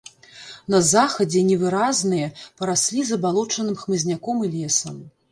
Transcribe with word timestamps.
На 0.73 0.77
захадзе 0.91 1.41
невыразныя, 1.49 2.31
параслі 2.61 3.03
забалочаным 3.09 3.77
хмызняком 3.83 4.41
і 4.49 4.49
лесам. 4.55 4.97